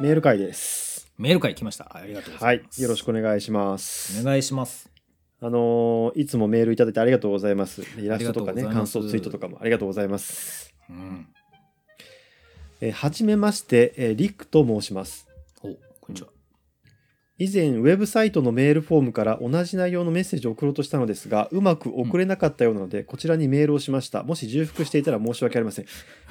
[0.00, 1.10] メール会です。
[1.18, 1.90] メール会来ました。
[1.92, 2.82] ありがとうござはいいま、す。
[2.82, 4.20] よろしくお願いします。
[4.20, 4.88] お願いします。
[5.40, 7.82] あのーいつもメールいただいてありがとうございます。
[7.98, 10.72] イラストとかね、感想ツイートとかもありがとうございます。
[10.88, 11.26] うん。
[12.80, 15.26] えーはじめまして、えーリックと申します。
[15.62, 15.72] お、こ
[16.10, 16.28] んにちは。
[17.40, 25.86] 以前ウェブサイトのメールフォームから同じ内容のメッセージを送ろうとしたのですがうまく送れなかったようなので、こちらにメールをしましたもし重複していたら申し訳ありません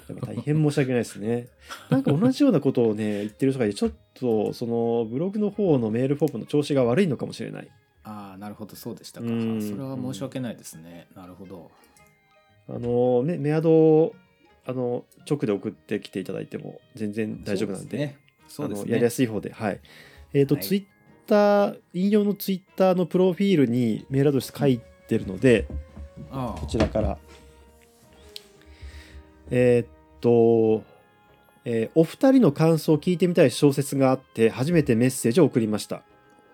[0.07, 1.47] やっぱ大変申し訳ないですね
[1.89, 7.67] なんか同じようなことをね言ってる人がいてちょっとそのブログの方のメールフォームの調子が悪いのかもしれない
[8.07, 9.27] ああ、なるほど、そうでしたか。
[9.27, 11.07] うんそれは申し訳ないですね。
[11.13, 11.69] なるほど。
[12.69, 14.15] あのねメアドを
[14.65, 18.91] あの直で送ってきていただいても全然大丈夫なんでそうですね。
[18.91, 19.79] やりやすい方ではい
[20.33, 20.85] えっ、と、はいツイッ
[21.27, 25.67] ター引用のツイッターのプロフィールにメールアドレス書いてるので、
[26.31, 27.17] ああこちらから。
[29.49, 29.87] えーっ
[30.21, 30.83] と、
[31.65, 36.03] えーお二人の感想を聞いてみたい小説があって、初めてメッセージを送りました。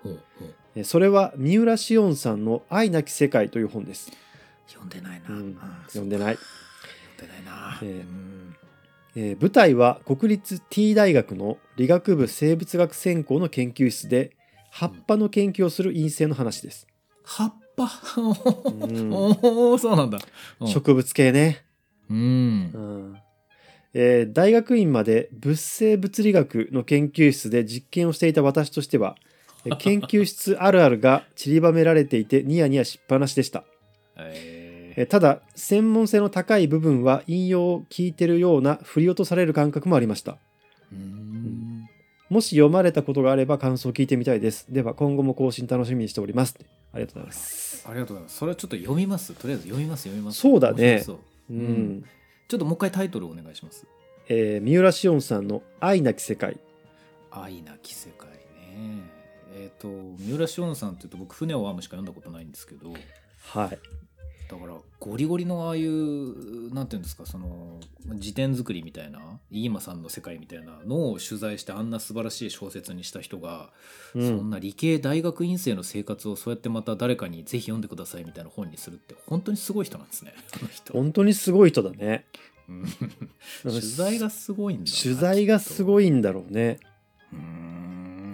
[0.03, 4.11] ほうほうえーそれは、三浦紫音さんの愛なき世界という本です。
[4.67, 5.29] 読んでないな。
[5.29, 6.37] うん読んでない。
[6.37, 7.79] 読んでないな。
[7.81, 8.55] ええうん
[9.15, 14.31] えー舞台は国立 T 大学の理学部生物学専攻の研究室で、
[14.71, 16.87] 葉っぱの研究をする院生の話です。
[17.23, 17.85] 葉っぱ？
[17.85, 20.17] ん おお、そうなんだ。
[20.59, 21.63] うん植物系ね。
[22.09, 22.17] うん
[22.73, 22.77] う。
[22.79, 23.17] ん
[23.93, 29.15] えー大学院まで物生物理学の研究室で実験をしていた私としては
[29.65, 33.63] えー 研究室あるあるが散りばめられていてニヤニヤしっぱなしでした、
[34.17, 40.37] ええーただ専門性の高い部分は引用を聞いてるような振り落とされる感覚もありました。
[42.29, 44.65] もし読まれたことがあれば感想を聞いてみたいです。
[44.71, 46.55] では今後も更新楽しみにしております。
[46.91, 47.85] ありがとうございます。
[47.87, 48.37] ありがとうございます。
[48.37, 49.33] それはちょっと読みます。
[49.33, 50.39] とりあえず読みます、読みます。
[50.39, 51.03] そうだね。
[51.07, 51.17] う。
[51.51, 52.05] うん、うん
[52.47, 53.85] ちょっともう一回タイトルお願いします。
[54.29, 56.57] えー三浦紫音さんの愛なき世界
[57.31, 59.03] 愛なき世界ね。
[59.55, 62.93] えっ、と、三浦紫音さんっていうと僕、船を編むしか読んだことないんですけど、
[63.39, 63.79] はい
[64.53, 67.79] だからゴリゴリのああいうなんていうんですかその
[68.15, 69.19] 辞典作りみたいな
[69.49, 73.71] 飯間さんの世界みたいなのを取材してあんな素晴らしい小説にした人が、
[74.13, 74.27] うん。
[74.27, 80.33] そんな理系大学院生の生活をそうやってまた誰かにぜひ読んでくださいみたいな本にするって本当にすごい人なんですね
[80.91, 82.25] 本当にすごい人だね。
[82.69, 82.85] うん。
[83.63, 86.79] 取材がすごいんだな取材がすいごいんだろうね。
[87.31, 87.39] うー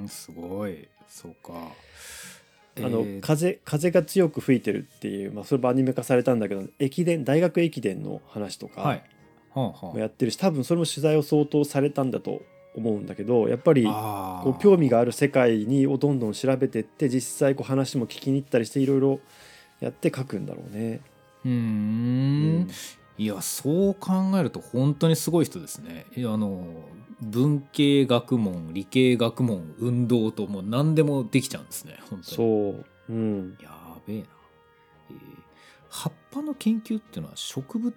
[0.03, 0.89] んすごい。
[1.07, 1.53] そうか
[2.83, 3.19] あの、えー。
[3.21, 9.01] 風風が強く吹いてるっていう、まあ、それもアニメ化されたんだけど駅伝大学駅伝の話とか
[9.53, 12.41] もやってるし、多分それも取材を相当されたんだと
[12.75, 19.19] 思うんだけどやっぱりあこう興味がある世界にをどんどん調べてって実際こう話も聞きに行ったりしていろいろ
[19.79, 21.01] やって書くんだろうね。
[21.45, 22.67] うーん。
[23.17, 26.05] いやそう考えると本当にすごい人ですね。
[26.15, 26.63] いやあの
[27.21, 32.23] 文系学問理系学問運動ともう何でもできちゃうんですね本当に。
[32.23, 33.69] そう、うん、や
[34.07, 34.25] べえな、
[35.11, 35.17] えー
[35.91, 37.95] 葉っぱの研究っていうのは植物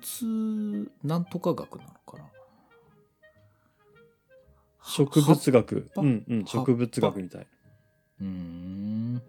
[1.05, 2.25] なんとか学なのかな？
[4.83, 6.01] 植物学、ぱ？
[6.01, 7.47] うんうん、植物学みたい。
[8.23, 9.23] うーん。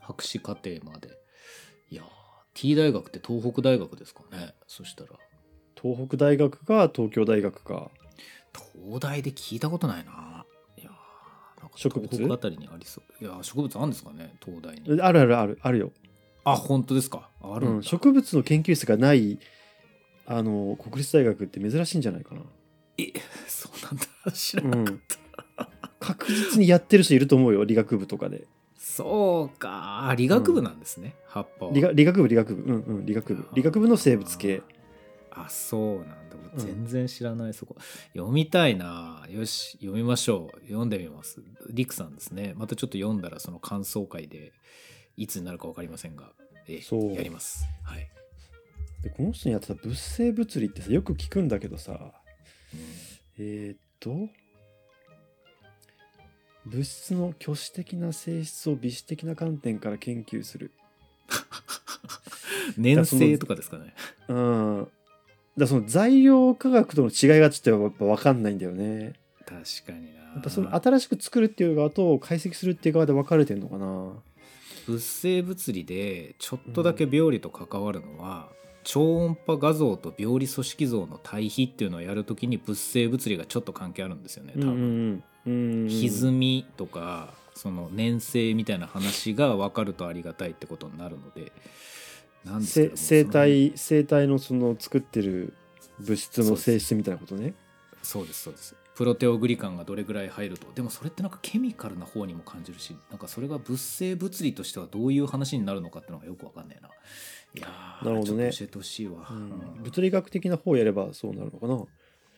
[0.00, 1.10] 博士課程まで。
[1.90, 2.06] いやー
[2.54, 4.54] T 大学って東北大学ですかね？
[4.66, 5.10] そしたら。
[5.80, 7.92] 東北大学か東京大学か。
[8.54, 10.44] 東大で聞いたことないな。
[10.76, 12.08] いやーなんか植物？
[12.08, 13.24] 東北あたりにありそう。
[13.24, 14.34] いやー植物あるんですかね？
[14.44, 15.00] 東大に。
[15.00, 15.92] あるあるあるあるよ。
[16.44, 17.28] あ本当ですか？
[17.42, 19.38] あるんだ、うん、植物の研究室がない
[20.26, 22.42] あの国立大学って珍しいんじゃないかな。
[22.98, 23.12] え
[23.46, 25.00] そうなんだ知らうなかっん、
[26.00, 28.40] 確実にやってる人いると思うよ理学部とかで。
[28.40, 28.44] た。
[28.78, 31.72] そうかあ理学部なんですね、葉っぱは。
[31.72, 34.62] 理学理学部理学部うんうん理学部理学部の生物系。
[34.66, 34.79] あ
[35.48, 36.36] そうなんだ。
[36.54, 36.58] うん。
[36.58, 37.76] 全然知らない、そこ。
[38.14, 39.24] 読みたいな。
[39.28, 40.60] よし読みましょう。
[40.66, 41.42] 読んでみます。
[41.70, 42.54] リクさんですね。
[42.56, 44.52] またちょっと読んだらその感想会で
[45.16, 46.32] いつになるか分かりませんが
[46.66, 47.14] えそう。
[47.14, 47.64] やります。
[47.84, 48.08] はい、
[49.02, 52.80] でこの人にやってた物性物理ってさよく聞くんだけどさうん。
[53.38, 54.28] えー、っと
[56.66, 60.72] 物質の虚子的な性質を微子的な観点から研究する。
[62.76, 63.94] 粘性とかですかね。
[64.28, 64.88] うん。
[65.56, 69.14] だその材料科学との違いがちょっとやっぱ分かんないんだよね。
[69.46, 74.12] 確かになやっぱその新しく作るっていう側と解析するっていう側で分かれてんのかな。
[74.86, 78.48] 物性物理でちょっとだけ病理と関わるのは、
[78.84, 85.88] 超音波画像と病理組織像の対比っていうのをやるときに物性物理がちょっと関係あるんですよね多分、うんうんうん。
[85.88, 91.52] 歪みとかその粘性みたいな話が分かるとありがたいってことになるので
[92.44, 95.54] 生体生体のその作ってる
[95.98, 97.54] 物質の性質みたいなことね。
[98.02, 98.74] そうですそうです。
[98.94, 100.66] プロテオグリカンがどれぐらい入ると。
[100.74, 106.88] でもそれってなんかケミカルな方にも感じるしなんかそれが物性物理としてはどういう話になるのかっていうのがよくわかんないな。
[107.54, 108.50] いやーなるほどね。
[108.52, 109.36] 教えてほしいわ、うん。
[109.76, 109.82] うん。
[109.82, 111.82] 物理学的な方をやればそうなるのかな。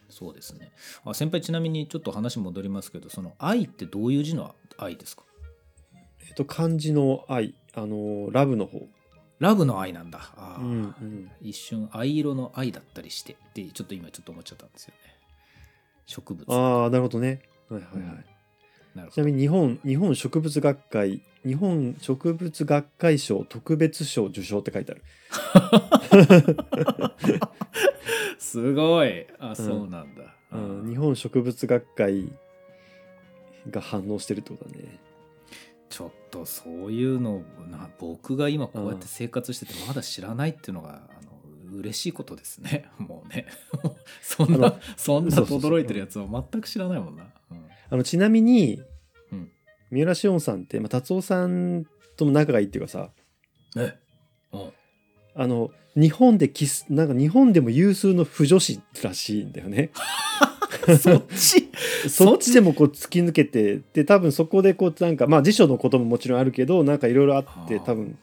[0.08, 0.72] そうですね。
[1.04, 5.22] あ先輩ちなみにちょっと話戻りますけどその愛ってどういう字の愛ですか？
[6.20, 8.86] えっと漢字の愛あのラブの方
[9.42, 10.20] ラブの愛なんだ。
[10.60, 11.30] うんうん。
[11.40, 13.32] 一瞬藍色の愛だったりして。
[13.32, 15.16] ってちょっと今ちょっと思っちゃったんですよね。
[16.06, 16.48] 植物。
[16.48, 17.42] ああなるほどね。
[17.68, 18.24] はいはいはい、
[18.98, 19.10] うん。
[19.10, 25.02] ちなみに日本日本植物学会日本植物学会賞特別賞受賞って書いてある。
[28.38, 29.26] すごい。
[29.40, 32.32] あそうなんだ、うん、日本植物学会
[33.68, 35.00] が反応してるってことだね。
[35.92, 42.88] ちょっとそういうのな僕が今こうやって生活しててまだ知らないっていうのが、あの嬉しいことですね。
[42.96, 43.46] もうね。
[44.22, 45.70] そんなそんなそうそうそう。
[45.70, 47.68] 驚いてるやつは全く知らないもんな、うん。
[47.90, 48.80] あのちなみに、
[49.30, 49.52] うん。
[49.90, 51.84] 三浦紫音さんって、まあ、達夫さん
[52.16, 53.10] とも仲がいいっていうかさ。
[53.76, 53.94] え？
[54.52, 54.72] うん
[55.34, 59.90] あの日本でキスなんか日本でも有数の腐女子らしいんだよね。
[60.98, 61.70] そっち？
[62.08, 68.18] そっちでもこう突き抜けてで多分そこでこうなんかまあ辞書のことももちろんあるけどなんかいろいろあってはあ多分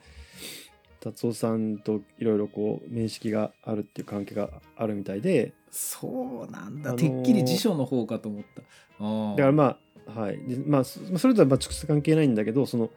[0.99, 5.53] 達夫さんといろいろこう面識があるっていう関係があるみたいで。
[5.71, 8.61] そうなんだ、あのーてっきり辞書の方かと思った。
[9.35, 10.39] だからまあはい。
[10.39, 12.89] でまあそそれとはまあ直接関係ないんだけどその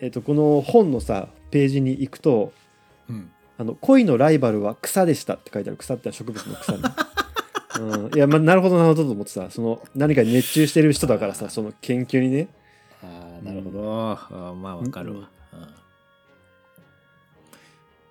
[0.00, 2.52] えっ、とこの本のさページに行くと
[3.08, 3.30] うん。
[3.60, 5.76] あの恋のライバルは草でしたって書いてある。
[5.78, 6.78] 草って植物の草ね、
[7.78, 12.48] うん、いやまあなるほどなるほどと思ってさその何かに熱中してる人だからさその研究にね。
[13.02, 15.60] ああなるほど、あーまあわかるわ、うん。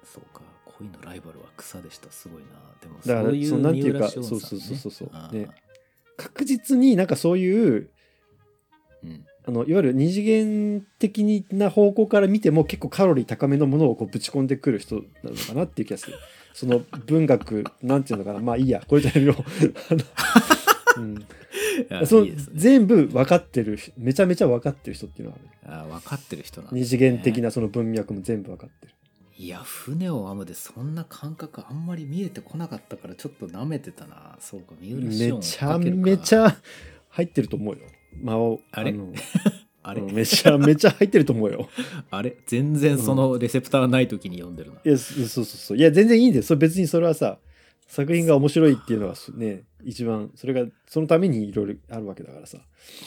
[0.05, 0.41] そうか。
[0.65, 2.09] 恋のライバルは草でした。
[2.11, 2.47] すごいな。
[2.81, 4.55] でもだからそういうそのなんていうかそうそうそ
[4.89, 5.09] うそう。
[5.11, 5.41] あー。
[5.41, 5.49] ね。
[6.15, 7.89] 確実になんかそういう
[9.03, 9.25] うん。
[9.45, 16.17] あのいわゆる二次元的な方向から見ても結構カロリー高めのものをこうぶち込んでくる人なのかなっていう気がする。
[16.57, 18.39] その文学なんていうのかな。
[18.39, 18.81] まあいいや。
[18.87, 19.35] これじゃよ。
[19.37, 19.93] あ
[20.97, 21.17] のうん。
[21.17, 21.25] い
[21.87, 25.71] やその全部分かってるめちゃめちゃ分かってる人っていうのはある。
[25.71, 26.79] あー分かってる人なね。
[26.79, 28.93] 二次元的なその文脈も全部分かってる。
[29.37, 34.35] いや船を編むでそんな感覚あんまり見えてこなかったからちょっと舐めてたな。
[34.39, 36.57] そうか三浦紫音めちゃめちゃ
[37.09, 37.81] 入ってると思うよ。
[38.19, 38.93] まあ、あれ？
[38.93, 39.13] の
[39.87, 41.69] あれ、うんめちゃめちゃ入ってると思うよ。
[42.11, 42.37] あれ？
[42.45, 45.77] 全然そのレセプターない時に読んでるな、いや、そそうそうそう。
[45.77, 46.47] いや、全然いいんです。
[46.49, 47.39] それ別にそれはさ、
[47.87, 52.57] 作品が面白いっていうのはね、一番、それが、そのためにいろいろあるわけだからさ。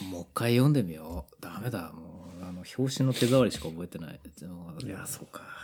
[0.09, 1.35] もう一回読んでみよう。
[1.39, 1.91] ダメだ。
[1.93, 4.19] もうあの表紙の手触りしか覚えてない。
[4.83, 5.05] いや。
[5.05, 5.61] そうか。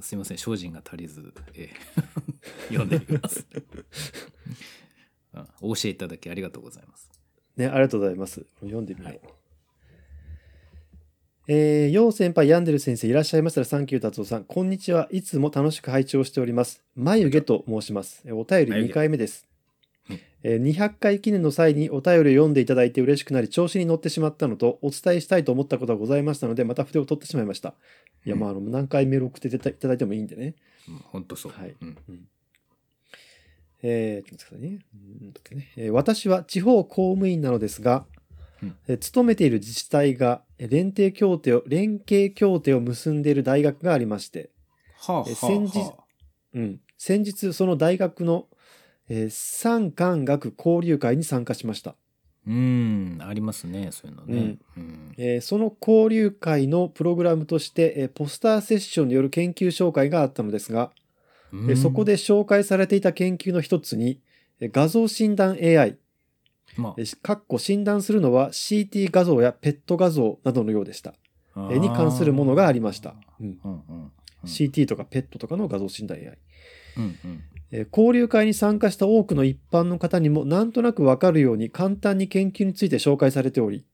[0.00, 3.46] すいません精進が足りず、えー 読んでみます。
[5.34, 7.10] あ お教えいただきありがとうございます。
[7.56, 8.46] ね、ありがとうございます。
[8.60, 9.08] 読んでみよう。
[9.08, 9.39] はい
[11.52, 15.08] えー、よう先輩、ヤンデル先生、いらっしゃいましたら、サンキュー達夫さん、こんにちは。
[15.10, 16.84] いつも楽しく拝聴しております。
[16.94, 18.22] 眉毛と申します。
[18.24, 19.48] えーお便り眉毛2回目です
[20.08, 20.20] うん。
[20.44, 27.74] えー200回記念の際にお便りを読んでいただいて嬉しくなり、調子に乗ってしまったのと、お伝えしたいと思ったことがございましたので、また筆を取ってしまいました。
[28.24, 30.54] いや、まあ、あの何回メール送っていただいてもいいんでね。
[30.88, 31.96] うん本当そう、はいうん
[33.82, 34.78] えーちょっと待ってくださいね
[35.22, 38.06] うんとねえー私は地方公務員なのですが、
[38.62, 38.76] うん。
[38.88, 44.50] えー勤めている自治体がえー連携協定を連携協定を結んでいる大学がありまして、
[44.98, 46.04] はあはあえ先日はあ。
[46.54, 48.48] うん、先日その大学の、
[49.08, 51.94] えー産官学交流会に参加しました、
[52.46, 53.18] うん。
[53.20, 55.14] ありますねそういうのね、うん。
[55.16, 60.90] えーその交流会のプログラムとして、えーポスターセッションによる研究紹介があったのですが、
[61.52, 61.70] うん。
[61.70, 64.20] えーそこで紹介されていた研究の一つに
[64.60, 65.96] えー画像診断 AI
[66.76, 71.14] まえーかっこ診断するのは CT 画像やペット画像などのようでした。
[71.56, 73.14] に関するものがありました。
[73.40, 74.10] うんうんうんうん、
[74.44, 76.38] CT とかペットとかの画像診断 AI。
[76.96, 83.84] うんうんえー交流会に参加した多くの一般の方にもなんとなくわかるように簡単に研究について紹介されており、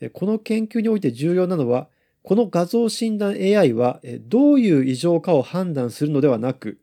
[0.00, 1.88] えーこの研究において重要なのは、
[2.22, 6.78] この画像診断 AI はえーどういう異常かを判断するのではなく、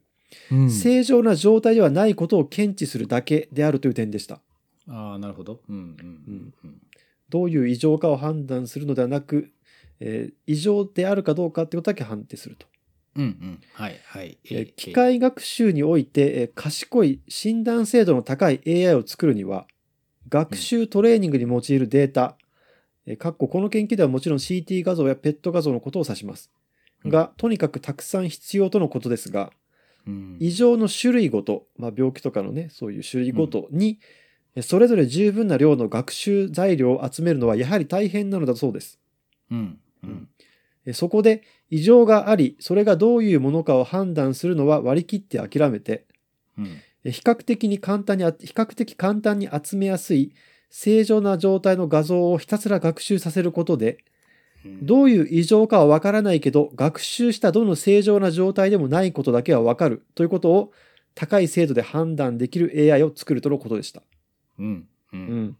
[0.51, 4.39] うん正常な状態ではないことを検知するだけであるという点でした。
[4.87, 5.61] ああなるほど。
[5.69, 6.81] うんうんうんうん。
[7.29, 9.51] どういう異常かを判断するのではなく、
[9.99, 12.67] えー異常であるかどうかということだけ判定すると。
[13.15, 13.61] うんうん。
[13.73, 14.37] はいはい。
[14.45, 19.65] えー機械学習において、えー賢い診断精度の高い AI を作るには、
[20.29, 22.37] 学習トレーニングに用いるデータ、
[23.05, 26.51] えーかっここの研究ではもちろん CT 画像やペット画像のことを指します。
[27.05, 29.51] が、とにかくたくさん必要とのことですが、
[30.05, 30.37] うん。
[30.39, 34.20] 異常の種類ごと、まあ、病気とかのねそういう種類ごとに、え
[34.59, 38.99] それぞれ十分な量の学習材料を集めるのはやはり大変なのだそうです。
[39.49, 40.27] うんうん
[40.85, 46.05] えそこで異常がありそれがどういうものかを判断するのは割り切って諦めて
[46.57, 50.33] うんえ比較的に簡単にあ比較的簡単に集めやすい
[50.69, 53.99] 正常な状態の画像をひたすら学習させることで
[54.65, 60.71] うんどういう異常かはわからないけど学習したどの正常な状態でもないことだけはわかるということを
[61.13, 64.01] 高い精度で判断できる AI を作るとのことでした。
[64.63, 65.57] うんうん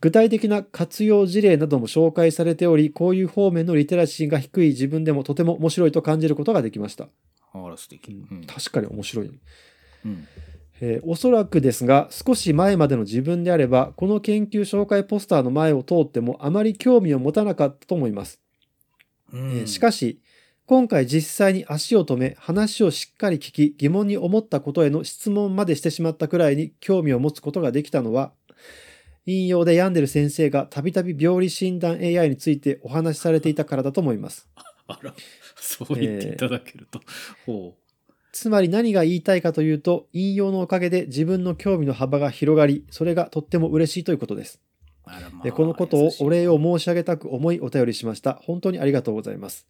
[0.00, 7.08] 具体的な活用事例なども紹介されておりこういう方面のリテラシーが低い自分でもとても面白いと感じることができました。
[7.52, 8.24] あら素敵。
[8.30, 8.44] うん。
[8.46, 9.26] 確かに面白い。
[9.26, 10.26] うん。
[10.80, 18.40] えーおそらくですが少し前までの自分であればこの研究紹介ポスターの前を通ってもあまり興味を持たなかったと思います、
[19.32, 20.20] うえーんしかし
[20.70, 28.30] 今回実際に足を止め話をしっかり聞き疑問に思ったことへの質問までしてしまったくらいに興味を持つことができたのは
[29.26, 34.48] 引用で病んでる先生がたびたび病理診断 AI についてお話しされていたからだと思います。
[34.86, 35.12] あら
[35.56, 37.00] そう言っていただけると。
[37.46, 37.74] ほ
[38.30, 44.60] つまり何が言いたいかというと引用のおかげで自分の興味の幅が広がりそれがとっても嬉しいということです。
[45.04, 48.34] まあでこのことをお礼を申し上げたく思いお便りしました。
[48.34, 49.66] 本当にありがとうございます。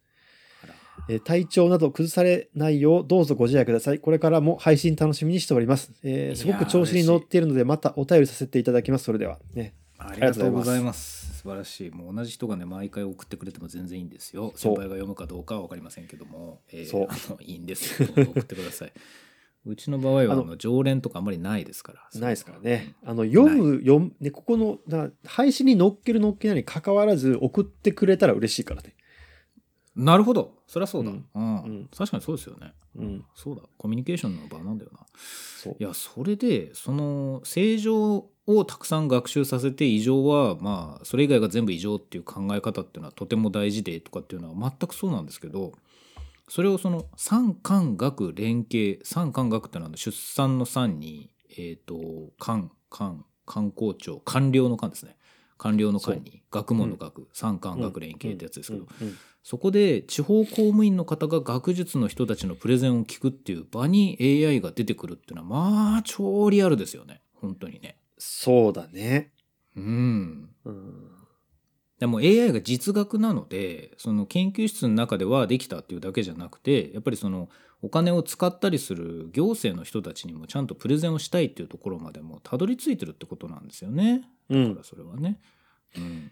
[1.11, 3.99] えー体調など崩されないようどうぞご自愛ください。
[3.99, 5.91] これからも配信楽しみにしております。
[6.03, 9.03] えーすごく調子に乗っているのでまたお便りさせていただきます。
[9.03, 9.39] それでは。
[9.53, 9.73] ね。
[9.97, 11.41] ありがとうございます。
[11.41, 11.89] 素晴らしい。
[11.91, 14.53] もう同じ人がね、毎回送ってくれても全然いいんですよ。
[14.55, 18.09] 先輩が読むかどうかは分かりませんけども、えーそう あのいいんですよ。
[18.15, 18.93] 送ってください。
[19.63, 22.19] うちの場合はああのの常連とかあんまりないですから。
[22.19, 22.95] ないですからね。
[23.03, 28.95] あの、読む、読む、ね、ここの、な配信に載っける載っけないに関わらず送ってくれたら嬉しいからね。
[30.01, 30.55] なるほど。
[30.67, 32.73] そりゃそうだ、ううんんうん確かにそうですよね。
[32.95, 33.25] うん。
[33.35, 33.61] そうだ。
[33.77, 35.05] コミュニケーションの場なんだよな。
[35.15, 35.83] そうい。
[35.83, 45.73] や、それで、その、正常をたくさん学習させて、異常は、まあ、それ以外が全部異常っていう考え方っていうのはとても大事でとかっていうのは全くそうなんですけど、
[46.49, 55.15] それをその、産官学連携、産官学っていうのは出産の産に、えっ、と、官、官、官公庁、官僚の官ですね。
[55.57, 67.21] 官僚の官に、学問の学、産官学連携ってやつですけど、うんうんそこで地方公務員の方が学術の人たちのプレゼンを聞くっていう場に AI が出てくるっていうのはまあ超リアルですよね。
[67.33, 67.97] 本当にね。
[68.17, 69.31] そうだね。
[69.75, 70.49] うん。
[70.65, 71.11] うん。
[71.99, 77.47] でも AI が実学なのでその研究室の中ではできたっていうだけじゃなくてやっぱりその
[77.83, 84.23] お金を使ったりする行政の人たちにもちゃんとプレゼンをしたいっていうところまでもたどり着いてるってことなんですよね。
[84.49, 85.39] うんだからそれはね、
[85.95, 86.31] うん、で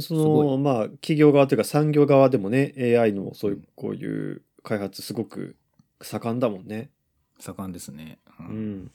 [0.00, 5.56] そのまあ企業側というか産業側でもね AI のそういうこういう開発すごく
[6.00, 6.90] 盛んだもんね。
[7.40, 8.90] 盛んですね、ううんん。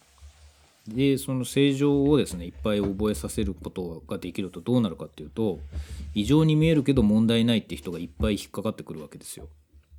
[0.87, 5.59] でその正常をですねいっぱい覚えさせることができるとどうなるかっていうと
[6.13, 9.47] 異常に見えるけど問題ないって人がいっぱい引っかかってくるわけですよ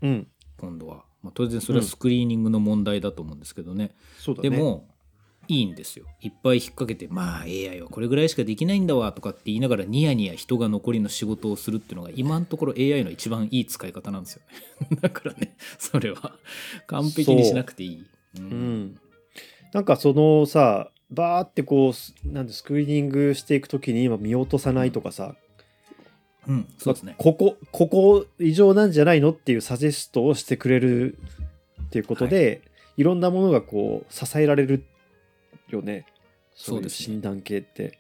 [0.03, 0.27] うん。
[0.59, 4.51] 今度は、まあ、当然それはスクリーニングの問題だと思うんですけどね、そうだね。
[4.51, 4.89] でも
[5.49, 6.07] いいんですよ。
[6.21, 14.43] いっぱい引っ掛けてまあ AI はこれぐらいしかできないんだわとかって言いながらニヤニヤ人が残りの仕事をするっていうのが今のところ AI の一番いい使い方なんですよ。
[14.91, 16.33] ね だからねそれは。
[16.87, 18.07] 完璧にしなくていい、
[18.39, 18.41] う。
[18.41, 18.85] うん。
[18.85, 19.01] ん。
[19.73, 25.37] なんかそのさ、バーってこうす、なんでスクリーニングしていくときに今見落とさないとかさ、
[26.49, 26.69] うん。
[26.79, 27.15] そうですね。
[27.19, 31.19] ここ、ここ異常なんじゃないのっていうサジェストをしてくれる
[31.85, 32.63] っていうことで、
[32.97, 34.85] い、ろんなものがこう支えられる
[35.71, 36.07] よね。
[36.55, 37.15] そうですね。
[37.15, 37.99] 診断系って。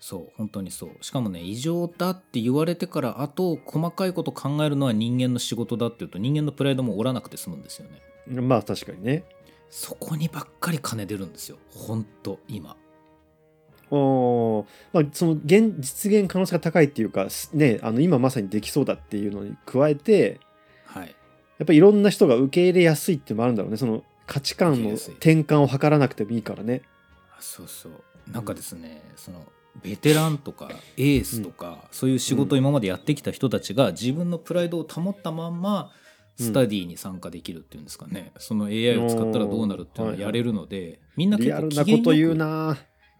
[0.00, 0.90] そう本当にそう。
[1.00, 8.40] しかもね異常だって言われてからあと細かいこと考えるのは人間の仕事だっていうと人間のプライドも折らなくて済むんですよね。
[8.40, 9.24] まあ確かにね。
[9.70, 11.58] そこにばっかり金出るんですよ。
[11.70, 12.76] 本当今。
[13.90, 14.66] おー。
[14.92, 20.40] まあ、その現実現可能性が高いっていうか、すね、あの今まさにできそうだっていうのに加えて
[20.86, 21.14] はい。
[21.58, 23.76] やっぱりいろんな人が受け入れやすいっていうのもあるんだろうね。
[23.76, 26.82] その価値観の転換を図らなくてもいいからね。
[27.38, 27.92] あそうそう。
[28.30, 29.44] なんかですね、その
[29.82, 35.92] ベテランとかエースとか、そういう仕事を今までやってきた人たちが自分のプライドを保ったまんま
[36.40, 36.46] うん。
[36.46, 42.78] スタディに参加できるっていうんですかね、その AI を使ったらどうなるっていうのをやれるので、みんな結構リアルな機嫌こと言うよくな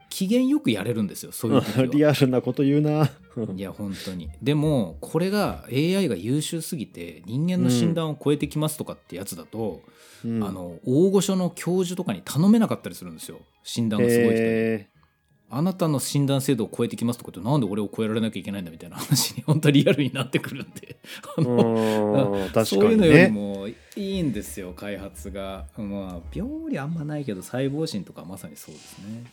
[0.09, 1.85] 機嫌よくやれるんですよそういう時は。
[1.93, 3.11] リアルなこと言うな。
[3.55, 4.29] いや本当に。
[4.43, 9.83] でもこれが AI が優秀すぎて人間の診断を超えてきますとかってやつだと、
[10.25, 10.43] うん。
[10.43, 13.41] あの大御所の教授とかに頼めなかったりするんですよ。
[13.63, 14.41] 診断がすごい人に。
[14.41, 14.89] へ
[15.51, 20.97] あなたの診断制度を超えてきますとかってなんで俺を超えられなきゃいけないんだみたいな話に 本当リアルになってくるんで。
[21.37, 22.49] あうのーん。
[22.49, 25.67] 確かそういうにのよりねもいいんですよ開発が。
[25.79, 29.25] まあ病理あんまないけど細胞診とかまさにそうですね、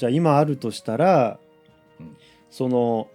[0.00, 1.38] じゃあ今あるとしたら、
[2.00, 2.16] うん。
[2.48, 3.08] その、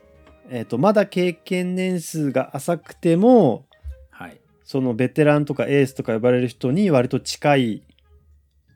[0.50, 3.66] えー、とまだ経験年数が浅くても
[4.12, 4.40] はい。
[4.64, 7.84] そのベテランとかエースとか呼ばれる人に割と近い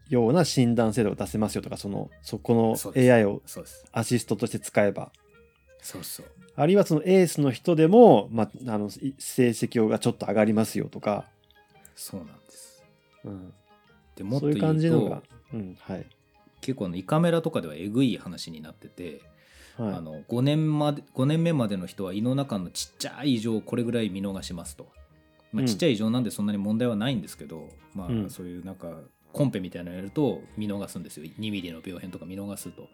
[0.10, 3.44] ような診断制度が出せますよとかそのそこの AI を
[3.92, 5.12] アシストとして使えば。
[5.80, 6.26] そうそう。
[6.56, 11.26] あるいはそのエースの人でも、まあ、あのい成績がちょっと上がりますよとか、
[11.96, 12.84] そうなんです。
[13.24, 13.54] うん、
[14.16, 15.22] でもっそういうと言うと感じのが、
[15.54, 16.06] うんはい
[16.62, 19.22] 結構あの胃カメラとかではえぐい話になってて、
[19.78, 19.94] はい。
[19.94, 24.92] あの5年まで5年目までの人は胃の中のちっちゃい異常をこれぐらい見逃しますと、
[25.52, 25.68] まあ、うん。
[25.68, 28.26] ちっちゃい異常なんでそんなに問題はないんですけど、まうん。
[28.26, 29.00] あそういうなんか
[29.32, 31.26] コンペみたいなのやると見逃すんですよ。
[31.26, 32.88] 2ミリの病変とか見逃すと。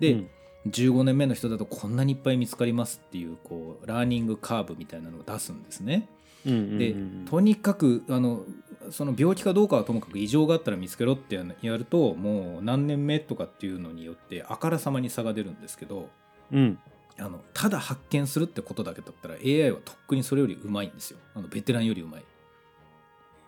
[0.00, 0.28] で、うん。
[0.66, 6.08] 15年目の人だとこんなにいっぱい見つかりますっていうこうラーニングカーブみたいなのを出すんですね。
[6.44, 6.94] で
[7.28, 8.44] とにかくあの
[8.90, 16.08] その病気かどうかはともかく異常があったら見つけろってやるともう何年目とかっていうのによってあからさまに差が出るんですけど
[16.52, 16.78] うん。
[17.20, 21.18] あのただ発見するってことだけだったら AI はとっくにそれよりうまいんですよ。
[21.34, 22.24] あのベテランよりうまい。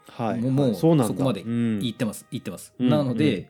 [0.08, 0.40] はい。
[0.40, 1.78] もうそこまでうん。
[1.78, 2.26] 言ってます。
[2.32, 3.48] 言ってます、うんなので、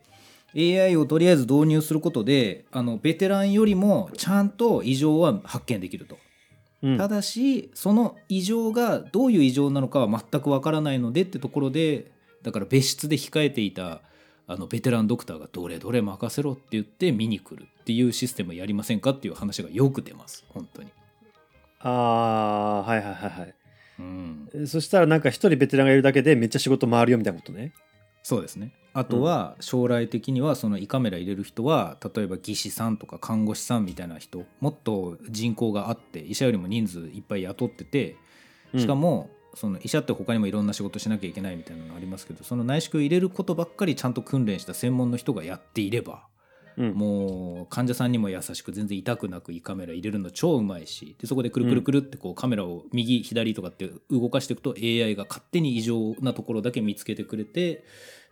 [0.55, 6.17] AI をとりあえず導入することであのベテランよりもちゃんと異常は発見できると
[6.83, 12.11] うんただしその異常がどういう異常なのかは全くわからないのでってところで
[12.41, 14.01] だから別室で控えていた
[14.47, 20.89] あのベテランドクターがどれどれ任せろって言って見に来るっていうシステムやりませんかっていう話がよく出ます本当に。
[21.79, 23.55] ああーはいはいはいはい
[23.99, 27.73] うん、えそしたらなんか一人ベテランがいるだけでめっちゃ仕事回るよみたいなことね。
[28.23, 28.73] そうですね。
[28.93, 38.17] あとは将来的にはその胃カメラ入れる人は例えば技師さんとか看護師さんみたいな人もっと人口があって医者よりも人数いっぱい雇ってて
[38.75, 46.23] しかも、その医者って他にもいろんな仕事しなきゃいけないみたいなのありますけどその内視鏡を入れることばっかりちゃんと訓練した専門の人がやっていれば
[46.77, 57.83] もう患者さんにも優しく全然痛くなく胃カメラ入れるの超うまいしでそこでくるくるくるってこうカメラを右左とかって動かしていくと AI が勝手に異常なところだけ見つけてくれて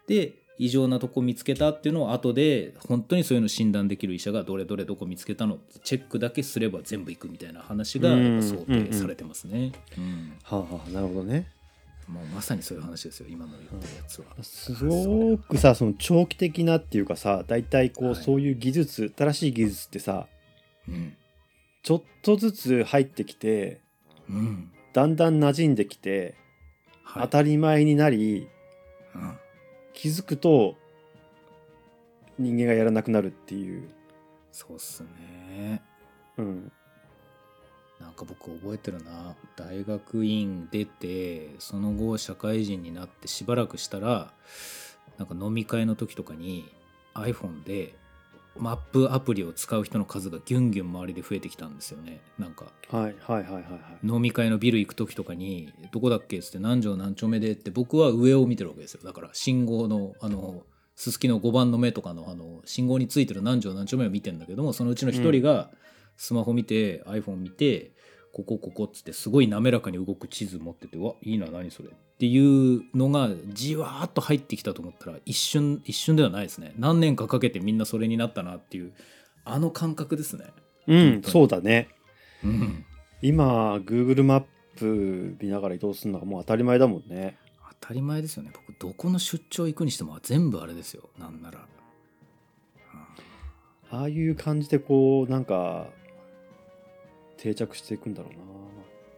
[0.08, 9.72] で異常なとこ見つけたっていうのを後で本当にそういうの診断できる医者がどれどれどこ見つけたのってチェックだけすれば全部いくみたいな話が想定されてますね。
[9.98, 11.48] うんはあはあなるほどね。
[12.10, 14.28] もうまさにそういう話ですよ今の言ってるやつは。
[14.42, 18.16] すごくさその長期的なっていうかさ大体こう、はい。
[18.16, 20.28] そういう技術新しい技術ってさ
[20.88, 21.16] うん。
[21.84, 23.80] ちょっとずつ入ってきて
[24.30, 24.72] うん。
[24.92, 26.36] だんだん馴染んできて、
[27.04, 27.24] はい。
[27.24, 28.48] 当たり前になり
[29.14, 29.38] うん。
[29.94, 30.76] 気づくと
[32.40, 33.90] 人間がやらなくなるっていう、
[34.52, 35.82] そうっすね。
[36.38, 36.72] うん、
[38.00, 39.36] なんか僕覚えてるな。
[39.56, 44.32] 大学院出てその後社会人になってしばらくしたら
[45.18, 46.66] なんか飲み会の時とかに
[47.14, 47.96] iPhone で
[48.58, 52.20] マップアプリを使う人の数がギュンギュン周りで増えてきたんですよね。
[52.38, 54.08] なんかはいはいはいはいはい。
[54.08, 59.02] 飲み会のビル行く時とかに「どこだっけ?」っつって「何条何丁目で」って僕は上を見てるわけですよ。
[59.04, 60.64] だから信号のあの
[60.96, 63.74] すすきの5番の目とかのあの信号についてる何条？
[63.74, 64.06] 何丁目？
[64.08, 65.70] を見てんだけどもそのうちの一人が
[66.20, 67.94] スマホ見て、iPhone 見て
[68.34, 72.38] ここここっつってすごい滑らかに動く地図持ってて「わいいな何それ」ってい
[72.76, 76.74] うのがじわーっと入ってきたと思ったら一瞬一瞬ではないですね。
[76.78, 78.94] 何年かかけてみんなそれになったなっていう
[79.46, 80.46] あの感覚ですね。
[80.88, 81.88] うんそうだね。
[82.44, 82.86] うん。
[83.22, 84.44] 今 Google マッ
[84.76, 87.38] プ見ながら移動するのがもう当たり前だもんね。
[87.82, 88.52] 当たり前ですよね。
[88.54, 91.10] 僕どこの出張行くにしても全部あれですよ。
[91.18, 91.66] なんなら、
[93.92, 95.88] ああいう感じでこうなんか
[97.42, 98.40] 定着していくんだろうな。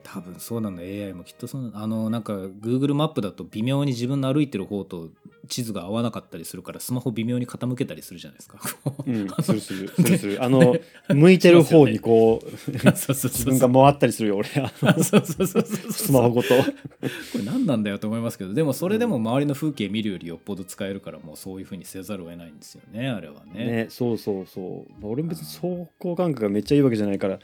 [0.03, 0.79] 多分そうなの。
[0.79, 1.83] AI もきっとそうなの。
[1.83, 5.09] あのなんか Google マップだと微妙に自分の歩いてる方と
[5.47, 8.59] 地図が合わなかったりするからスマホ微妙に傾けたりするじゃないですか。
[9.05, 9.27] うん。
[9.31, 9.59] あのする。
[9.61, 10.43] するするする。
[10.43, 10.75] あの
[11.09, 12.49] 向いてる方にこう
[12.95, 14.49] そうそうそう自分が回ったりするよ俺。
[14.49, 16.49] スマホごと。
[16.49, 16.63] こ
[17.37, 23.65] れ何なんだよと思いますけどでもそれでも周りの風景見るよりよっぽど使えるからもうそういうふうにせざるを得ないんですよねあれはね。
[23.65, 24.91] ねそうそうそう。
[25.01, 27.39] まあ俺も別に走行感覚がめっちゃいいわけじゃないからい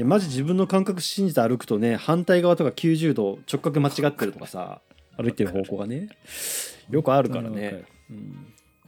[0.00, 4.80] やマジ自分の感覚信じて歩くとね反対側とか90度直角間違ってるとかさ
[5.16, 6.08] 歩いてる方向がね
[6.90, 7.84] よくあるからね。
[8.10, 8.46] うん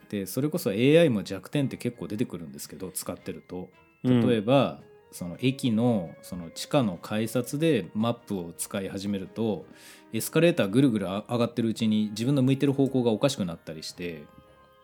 [0.09, 3.71] でそれこそ AI も弱点って結構出てくるんですけど使ってると。
[4.05, 4.81] 例えば、
[5.13, 9.65] その駅のその地下の改札でマップを使い始めると
[10.13, 14.25] エスカレーターぐるぐる上がってるうちに自分の向いてる方向がおかしくなったりして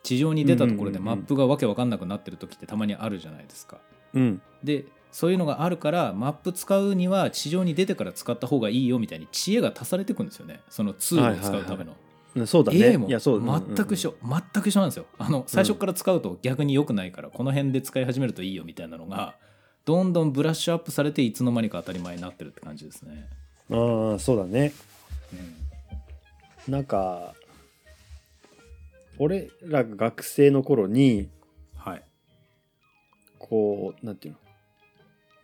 [0.03, 1.19] 地上に出たところでうんうんうんうん。
[1.19, 3.79] マップがわけわかんなくなってる時ってたまにあるじゃないですか。
[4.15, 4.41] うん。
[4.63, 10.61] でそういうのがあるからマップ使うには地上に出てから使った方がいいよみたいに知恵が足されていくんですよね。
[10.69, 11.93] そのツールを使うための。
[11.93, 12.89] うんそうだね。
[12.89, 15.07] AI も全く一緒、全く一緒なんですよ。
[15.19, 19.35] あの最初から使うと逆に良くないからこの辺で使い始めるといいよみたいなのが
[19.85, 23.29] どんどんブラッシュアップされていつの間にか当たり前になってるって感じですね。
[23.71, 24.73] ああそうだね。
[26.69, 26.73] うん。
[26.73, 27.35] なんか
[29.19, 31.29] 俺らが学生の頃に
[31.77, 32.03] はい、
[33.39, 34.41] こうなんていうの？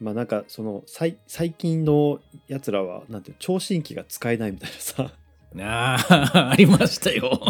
[0.05, 5.13] まあなんかその最最近のやつらはなんて聴診器が使えないみたいなさ。
[5.57, 5.97] あ
[6.35, 7.41] あありましたよ。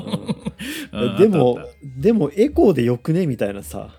[0.92, 1.16] うん。
[1.18, 3.90] でもでもエコーでよくねみたいなさ。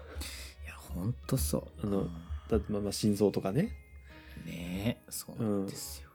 [0.65, 1.85] やほんとそう。
[1.85, 2.03] あの
[2.49, 3.73] だまあまあ心臓とかね。
[4.45, 6.09] ねえそうなんですよ。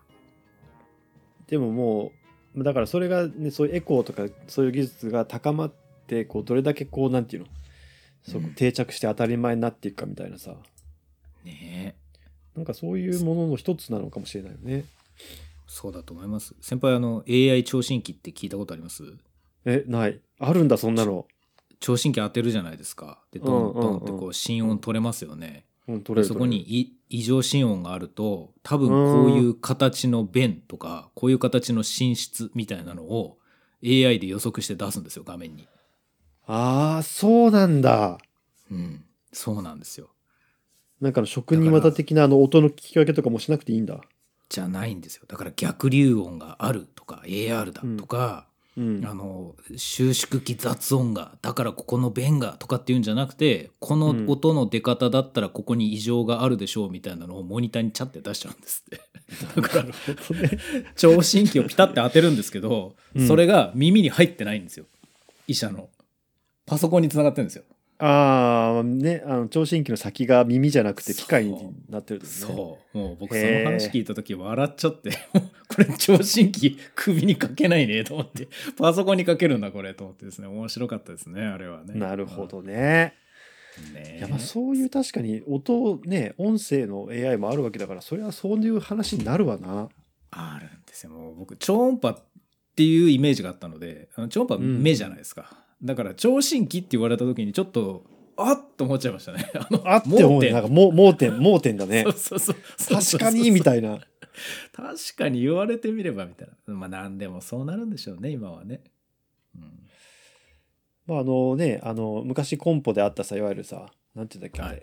[1.47, 2.13] でもも
[2.57, 5.73] うだからそれがねそういうエコーとかそういう技術が高まっ
[6.07, 7.49] てこうどれだけこうなんていうの
[8.23, 10.55] そ定着して当たり前になっていくかみたいなさ、
[11.45, 12.00] ねえ
[12.57, 14.85] なんかそういうものの一つなのかもしれないよね
[15.67, 16.57] そうだと思います。
[16.61, 19.05] 先輩あの AI 聴診器って聞いたことあります？
[19.65, 21.27] えないあるんだそんなの
[21.79, 23.21] 聴診器当てるじゃないですか。
[23.31, 25.65] でドンドンってこう心音取れますよね。
[25.87, 33.39] うん取れるそこにい異常心音があると多分こういう形の便とかこういう形の寝室みたいなのを
[33.85, 35.69] AI で予測して出すんですよ画面に。
[36.47, 38.19] ああそうなんだ
[38.71, 40.11] うん、そうなんですよ。
[41.01, 44.01] なんかの職人技的なあの音の聞き分けとかもしなくていいんだ。
[44.49, 45.25] じゃないんですよ。
[45.29, 49.05] だから逆流音があるとか AR だとか、うん。
[49.07, 59.61] あの収縮器雑音がだからここの弁がとかっていうんじゃなくてこの音の出方だったらここに異常があるでしょうみたいなのをモニターにチャって出しちゃうんですって。
[59.61, 59.87] だから
[60.97, 63.27] 聴診器をピタって当てるんですけど、うん。
[63.27, 64.87] それが耳に入ってないんですよ。
[65.47, 65.89] 医者の。
[66.67, 67.65] パソコンにつながってるんですよ
[68.03, 71.55] ああねあの聴診器の先が耳じゃなくて機械に
[71.91, 72.27] なってるね。
[72.27, 72.99] そう。
[72.99, 75.11] もう僕その話聞いた時笑っちゃって。
[75.69, 78.49] これ聴診器首にかけないねと思って。
[78.79, 80.49] パソコンにかけるんだこれと思ってですね。
[80.49, 81.95] 面白かったですねあれはね。
[81.95, 83.15] なるほどね。
[83.93, 84.17] ね。
[84.19, 89.91] いやまあそういう確かに音ね音声の AI もあるわけだからそれはそういう話になるわな。
[90.31, 91.11] あるんですよ。
[91.11, 92.19] もう僕超音波っ
[92.77, 98.05] ていうイメージがあったのであの超音波は目じゃないですか、だから聴診器って言われた時にちょっと
[98.37, 99.51] あっと思っちゃいましたね。
[99.55, 102.05] あのあって思うねなんかも盲点盲点だね。
[102.17, 103.99] そうそうそう確かにみたいな。
[104.73, 106.75] 確かに言われてみればみたいな。
[106.75, 108.81] まあ何でもそうなるんでしょうね今はね、
[109.55, 109.63] うん、
[111.07, 114.83] まああのねあの昔コンポであったさいわゆるさなんて言うんだっけあれ、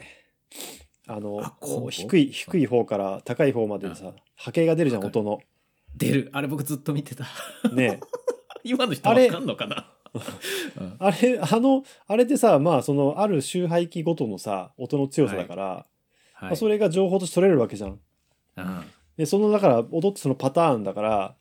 [1.08, 1.82] あのあコンポ？
[1.82, 5.40] こう低い低い方から高い方までさ波形が出るじゃん音の。
[5.96, 6.30] 出る。
[6.34, 7.26] あれ僕ずっと見てた。
[7.72, 8.00] ね
[8.64, 9.76] 今の人わあれかんのかな？
[9.78, 9.97] うん
[11.00, 15.86] あれあのあれってさまあそのある周波域ごとのさ音の強さだから、は
[16.42, 16.44] い。
[16.46, 18.00] まあ、それが情報として取れるわけじゃん。
[18.58, 18.84] うん。
[19.18, 21.36] でそのだから音ってそのパターンだから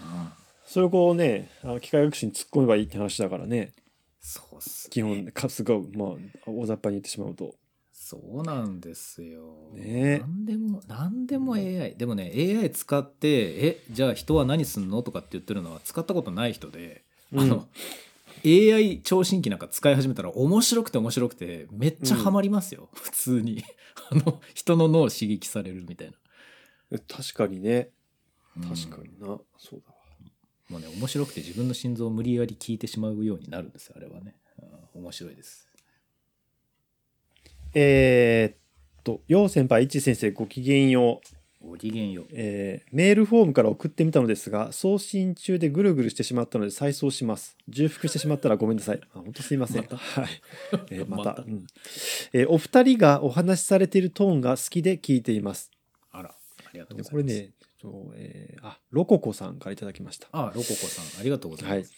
[0.00, 0.32] うん。
[0.66, 3.74] それをこうねあの機械学習に突っ込めばいいって話だからね。
[4.20, 4.90] そうっすね。
[4.90, 6.08] 基本かすごいまあ
[6.46, 7.54] 大雑把に言ってしまうと。
[7.92, 9.70] そうなんですよ。
[9.72, 9.82] ね。
[9.86, 15.02] え何でも何でも AI でもね AI 使ってえじゃあ人は何すんの？
[15.02, 17.04] とかって言ってるのは使ったことない人で、
[17.34, 17.68] あの
[18.44, 23.64] AI 聴診器なんか使い始めたら面白くて面白くてめっちゃハマりますよ、普通に。
[24.10, 26.14] あの人の脳を刺激されるみたいな。
[26.92, 27.90] え確かにね。
[28.56, 28.62] うん。
[28.68, 30.02] 確かにな、そうだわ。
[30.68, 34.36] もうね面白くて自分の心臓を無理やり聞いてしまうようになるんですよあれはね、
[34.94, 35.68] うん面白いです。
[37.74, 42.22] えーっとよう先輩一先生ごきげんようごきげんよ。
[42.22, 42.26] う。
[42.32, 47.56] えーメールフォームから送ってみたのですが送信中でぐるぐるしてしまったので再送します。
[47.68, 49.00] 重複してしまったらごめんなさい。
[49.14, 49.82] あ本当すいません。
[49.82, 49.96] また？
[49.96, 50.28] はい、
[50.90, 51.30] えー また。
[51.30, 51.42] また。
[51.42, 51.66] うん。
[52.32, 55.70] えーお二人がお話しされているトーンが好きで聞いています。
[56.10, 57.26] あらありがとうございます。
[57.26, 60.28] でこれねそうえーあロココさんからいただきました。
[60.32, 61.92] あロココさんありがとうございます。
[61.92, 61.96] はい。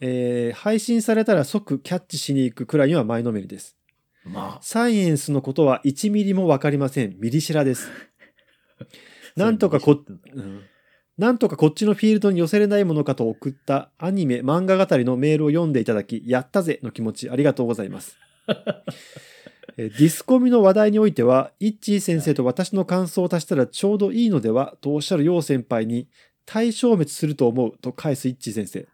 [0.00, 3.76] えー配信されたら即キャッチしに行くくらいには前のめりです。
[4.24, 4.62] まあ。
[4.62, 7.16] サイエンスのことは1ミリも分かりません。
[7.18, 7.88] ミリシラです
[9.36, 10.02] なんとかこ、
[10.34, 10.62] うん。
[11.16, 18.16] なんとかこっちのフィールドに寄せれないものかと送ったアニメ漫画語りのメールを読んでいただきやったぜの気持ちありがとうございます。
[19.76, 26.08] えーディスコミの話題においてはイッチー先生と私の感想を足したらちょうどいいのではとおっしゃる楊先輩に
[26.46, 28.88] 対消滅すると思うと返すイッチー先生。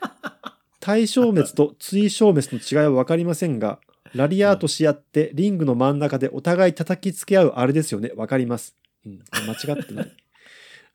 [0.80, 3.78] 対消滅と追消滅の違いは分かりませんが
[4.14, 8.10] ラリアートし合ってリングの真ん中でお互い叩きつけ合うあれですよね。
[8.10, 10.16] 分かります、うん、間違ってない。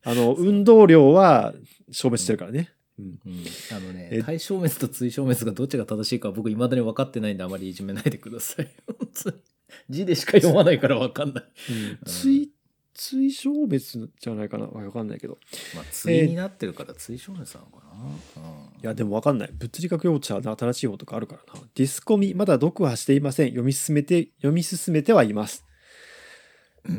[0.03, 1.53] あの 運動量は
[1.91, 2.71] 消滅してるからね。
[2.97, 3.19] うん。
[3.25, 3.45] うん、
[3.75, 8.67] あのねえ対消滅と追消滅がどっちが正しいか僕いまだに分かってないんであまりいじめないでください。
[9.89, 11.99] 字でしか読まないから分かんない、うん。
[12.05, 12.51] 追
[12.93, 14.65] 追消滅じゃないかな。
[14.65, 15.37] わかんないけど。
[15.75, 17.85] まあ対になってるから追消滅なのか
[18.35, 18.81] な、うん。
[18.81, 19.49] いやでもわかんない。
[19.53, 21.61] 物理学用語は新しい方とかあるからな。
[21.75, 23.49] ディスコミまだ読破していません。
[23.49, 25.63] 読み進めて読み進めてはいます。
[25.63, 25.68] うん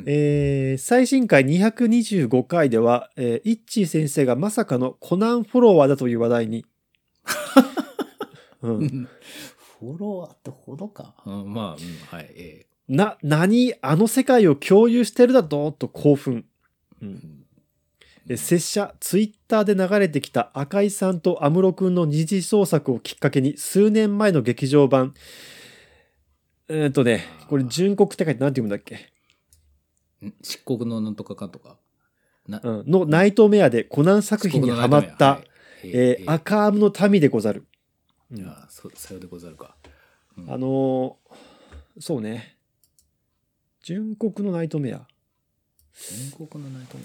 [0.07, 6.65] えー最新回225回では、えーイッチー先生がまさかのコナンフォロワーだという話題に、
[8.63, 9.09] うん、
[9.79, 15.71] フォロワーってほどか、うん、まあ、うん、はいえな何あの世界を共有してるだと？
[15.73, 16.45] と興奮、
[17.01, 17.45] うえん、
[18.29, 25.15] え拙者ツイッターで流れてきた赤井さんと安室くんの二次創作をきっかけに数年前の劇場版。
[26.69, 28.99] えーっとねこれ純国って書いて何て読むんだっけ、ん
[30.43, 31.79] 漆黒のなんとかかんとか
[32.49, 35.45] なうん、のナイトメアでコナン作品にハマった、はい
[35.85, 37.67] えー赤アームの民でござる。
[38.31, 39.77] うんいやそうさようでござるか、
[40.37, 42.57] うんあのーそうね。
[43.83, 45.07] 純国のナイトメア。
[45.93, 47.05] 全国のナイトメ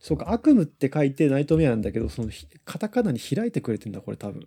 [0.00, 4.46] そうか、悪夢って書いてナイトメアなんだけど、そのひカタカナに開いてくれてんだ、これ多分。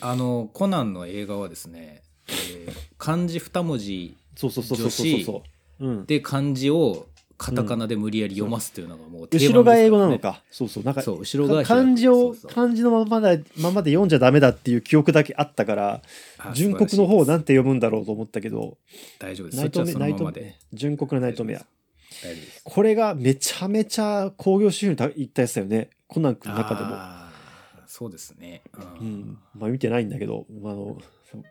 [0.00, 5.42] アあのコナンの映画はですね、えー漢字二文字そうそうそうそうそうそ
[5.80, 5.86] う。
[5.86, 6.06] うん。
[6.06, 7.06] で漢字を
[7.38, 10.42] カタカナで無理やり読ますっていうのがもう定番です後ろが英語なのか。
[10.50, 10.84] そうそう。
[10.84, 16.02] なんか、そう後ろが漢字を漢字のままだままで読んじゃダメだっていう記憶だけあったから、
[16.38, 18.78] あ純国の方なんて読むんだろうと思ったけど、
[19.18, 21.66] 大丈夫ですナイトメそっちはそのままでね純国のナイトメア。
[22.64, 25.90] これがめちゃめちゃ興行収入いったやつだよね。
[26.08, 26.96] コナン君の中でも。
[27.86, 29.38] そうですね、ううんん。
[29.54, 30.98] まあ見てないんだけど、あの、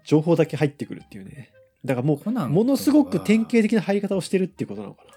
[0.04, 1.52] 情報だけ入ってくるっていうね。
[1.84, 5.12] だからもう、ものすごく典型的な入り方をしてるっていうことなのかな。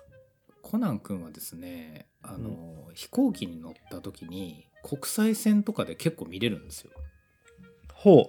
[0.71, 6.91] コナン君はですねあの、飛行機に乗った時に国際線とかで結構見れるんですよ。
[7.95, 8.29] ほ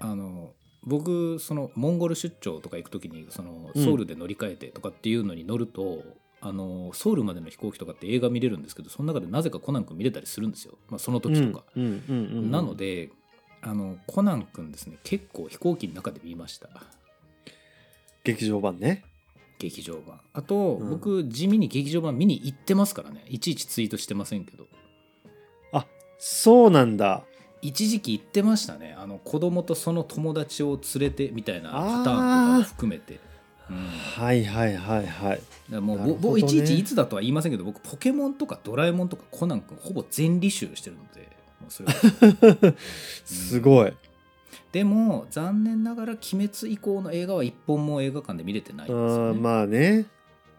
[0.00, 0.52] あの
[0.84, 3.84] 僕そのモンゴル出張とか行く時にそのうん。
[3.84, 6.04] ソウルで乗り換えてとかっていうのに乗ると、
[6.40, 11.20] あのソウルまでの飛行機とかって映画見れるんですけどその中でなぜかコナン君見れたりするんですよ、まあ、そのう。
[11.20, 12.50] 時とか、うんうんうんうん。
[12.52, 13.10] なので
[13.62, 16.68] あのコナン君ですね結構飛行機の中で見ました。
[18.22, 19.02] 劇場版ね。
[19.58, 20.20] 劇場版。
[20.32, 20.90] あと、うん。
[20.90, 23.24] 僕地味に劇場版見に行ってますからね。
[23.28, 24.68] いちいちツイートしてませんけど。
[26.18, 27.22] そうなんだ。
[27.62, 28.94] 一時期行ってましたね。
[28.98, 33.20] あの子供とその友達を連れてみたいなパターンとかも含めて、
[33.70, 35.80] うん、はいはいはいはい。
[35.80, 36.18] もうなるほどね。
[36.20, 41.28] ぼぼいちいちいつだとは言いませんけど僕ポケモンとかドラえもんとかコナン君ほぼ全履修してるので
[41.60, 42.74] もうそれは。
[43.24, 43.92] すごい。
[44.72, 50.06] でも残念ながら「鬼滅」以降の映画は一本も映画館で見れてないんあですよ、ねーまあね。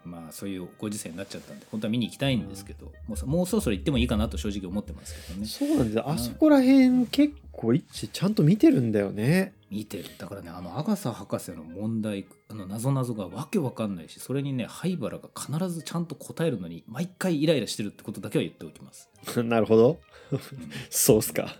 [0.04, 6.10] まあそういうご時世になっちゃったんで本当は見に行きたいんですけど、もうそもうそろそろ行ってもいいかなと正直思ってますけどねそうなんだよ。
[6.10, 9.52] あそこら辺結構一致ちゃんと見てるんだよね。
[9.70, 19.08] 見てるだからねあのアガサ博士の問題あの謎々がわけわかんないしそれにね灰原が必ずちゃんと答えるのに毎回イライラしてるってことだけは言っておきます、
[19.44, 20.00] なるほど。
[20.32, 20.38] うん
[20.90, 21.56] そうっすか。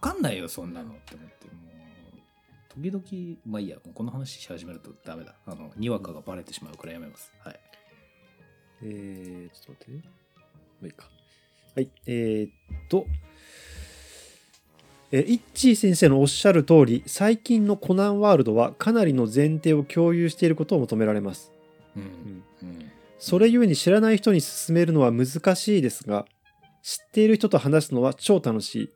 [0.00, 7.60] わかんないよそんなのって思ってもう時々まあいいやもうこの話し始めるとダメだあのにわかがバレてしまうからやめますはい
[8.82, 10.02] えー、ちょっと待ってね。
[10.36, 10.42] ま
[10.84, 11.06] あいいか。
[11.74, 11.88] はい。
[12.06, 12.50] えー、っ
[12.88, 13.06] と、
[15.10, 21.52] えーイッチー先生のおっしゃる通り、最近のコナンワールドはかなりの前提を共有していることを求められます。
[21.96, 22.06] うんん
[22.62, 26.24] うんそれゆえに知らない人に勧めるのは難しいですが、
[26.82, 28.90] 知っている人と話すのは超楽しい。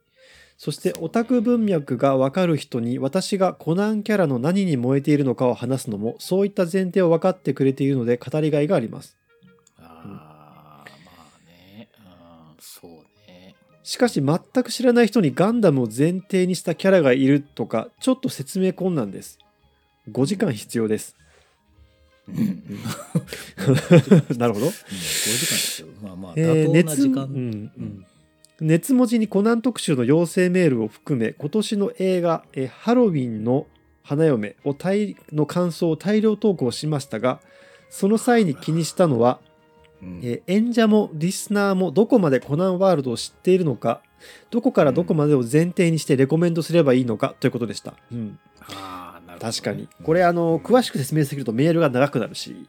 [0.56, 9.16] そしてオタク文脈がわかる人に私がコナンキャラの何に燃えているのかを話すのもそういった前提を分かってくれているので語りがいがあります。
[9.78, 10.84] あーまあ
[11.48, 12.90] ねうんそう
[13.26, 19.38] ねしかし全く知らない人にガンダムを前提にしたキャラがいるとかちょっと説明困難です。
[20.10, 21.16] 5時間必要です。
[24.38, 24.66] なるほど。
[24.66, 25.88] 5時間ですよ。
[26.00, 27.24] まあまあ、えー妥当な時間。
[27.24, 28.06] うんうん
[28.62, 33.66] 熱文字にコナン特集の要請メールを含め今年の映画「えーハロウィンの
[34.04, 37.40] 花嫁を大」の感想を大量投稿しましたが
[37.90, 39.40] その際に気にしたのは、
[40.00, 40.20] うん。
[40.22, 44.00] えー演者もリスナーもどこまでコナンワールドを知っているのか
[44.50, 49.52] どこからどこまでを前提にしてレコメンドすればいいのかということでした、うん、あーなるほどね。
[49.52, 49.88] 確かに。
[50.04, 52.68] これあの詳しく説明するとメールが長くなるし。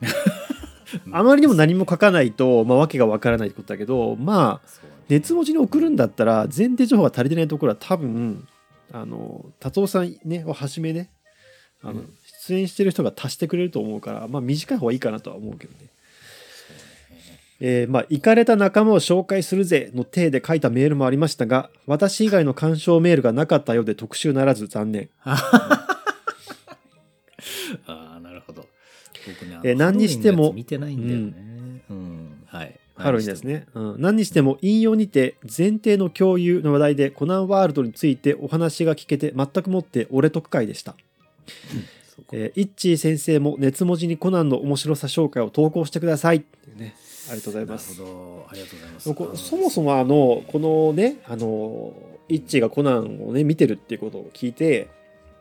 [1.10, 4.68] あまりにも何も書かないと、まあ、訳がわからないってことだけどまあ
[5.08, 8.46] 熱文字に送るんだったら前提情報が足りてないところは多分
[8.92, 11.10] あの達夫さんねをはじめね
[11.82, 12.14] あの、うん。
[12.42, 15.88] 出演してる人が足してくれると思うからまあ短い方がいいかなとは思うけどね。
[17.64, 25.10] えーまあ、行かれた仲間を紹介するぜの体で書いたメールもありましたが、私以外の干渉メールがなかったようで特集ならず残念。
[25.22, 25.76] あ
[27.86, 28.66] あなるほど。
[29.24, 31.84] 僕ねえ何にしても見てないんだよね。
[31.88, 33.94] うん、はいハロウィンですね、うん。
[33.98, 40.94] 何にしても引用にて前提の共有の話題でコナンワールドについてお話が聞けて全くもって俺特会でした。
[42.32, 46.36] えー、イッチー先生も熱文字にコナンの面白さ紹介を投稿してください。
[46.36, 46.94] っていうね。
[47.30, 47.96] ありがとうございなるます。
[47.96, 48.46] ほど。
[48.50, 49.14] ありがとうございます。
[49.14, 51.92] こそもそもあのこのねあの
[52.28, 54.88] イッチーがコナンをね見てるっていうことを聞いて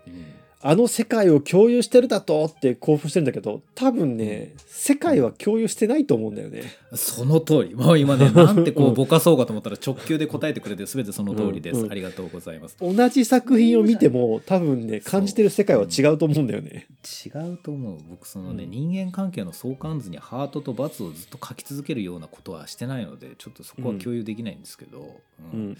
[0.07, 0.25] うん
[0.63, 6.63] あの世界を共有してるだとって興奮してるんだけど多分ね世界は共有してないと思うんだよね。
[6.93, 7.75] その通り。
[7.75, 8.93] もう今ねなんてこううん。
[8.93, 11.91] ぼかそうかと思ったら直球で答えてくれて全てその通りです、うんうん。
[11.91, 12.77] ありがとうございます。
[12.79, 16.87] 同じ作品を見ても多分ね感じてる世界は違うと思うんだよね。
[17.25, 17.97] 違うと思う。
[18.09, 18.69] 僕そのね、うん。
[18.71, 25.19] 人間関係の相関図にハートと×をずっと書き続けるようなことはしてないのでちょっとそこは共有できないんですけど、
[25.53, 25.59] うん。
[25.59, 25.77] うん。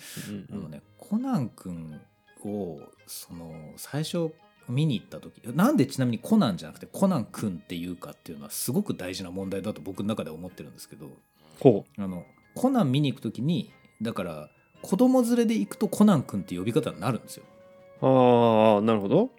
[0.52, 2.00] あのねコナン君
[2.46, 4.32] をその最初
[4.69, 11.10] 見に行った時なんでちなみにコナンじゃなくてコナン君っていうかっていうのはすごく大事な問題だと僕の中では思ってるんですけど
[11.60, 13.71] ほあのコナン見に行く時に
[14.02, 14.50] だから
[14.82, 17.43] 子供連れで行くとコナン君って呼び方になるんですよ。
[18.02, 19.30] うああなるほど。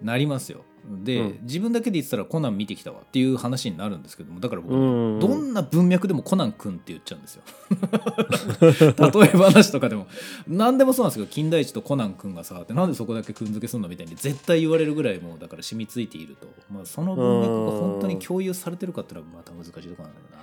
[0.00, 0.64] なりますよ。
[1.04, 7.42] で、うん自分だけで言ってたらコナン見てきたわっていう話になるんですけどもだから僕、うんどんな文脈でもコナン君って言っちゃうんですよ。
[9.20, 10.06] 例え話とかでも
[10.48, 20.38] 何でもそうなんですけど金田一とコナン君がさってなんでそこだけ君付けすんのみたいに絶対言われるぐらいもうだから染みついていると、まあ、その文脈が本当に共有されてるかっていうのはまた難しいところなんだよな。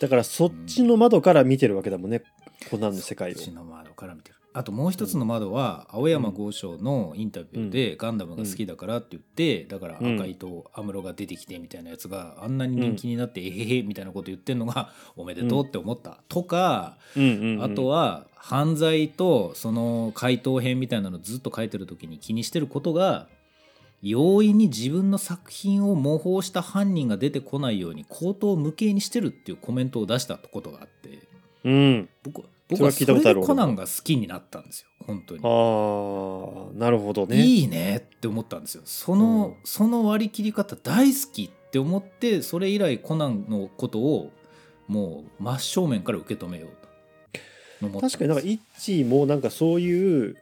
[0.00, 2.22] だからそっちの窓から見てるわけだもんね
[2.70, 3.44] コナンの世界をそっ。
[3.44, 16.20] ちの窓から見てるあともう一つの窓は青山剛昌のインタビューでガンダムが好きだからって言ってだから赤井と安室が出てきてみたいなやつがあんなに人気になってえへへみたいなこと言ってんのが おめでとうって思った。
[16.28, 16.96] とか
[17.60, 23.26] あとは犯罪とその回答編みたいなのずっと書いてる時に気にしてることが
[24.02, 31.18] 容易に自分の作品を模倣した犯人が出てこないように口頭無形にしてるっていうコメントを出したことがあって。
[31.64, 35.40] うん、僕僕はそれでコナンが好きになったんですよ本当に。
[35.44, 37.36] ああなるほどね。
[37.36, 38.82] いいねって思ったんですよ。
[38.86, 39.54] その、うん。
[39.64, 44.30] その割り切り方大好きって思ってそれ以来コナンのことを
[44.88, 48.00] もう真正面から受け止めようと。
[48.00, 50.36] 確かになんかイッチーもなんかそういう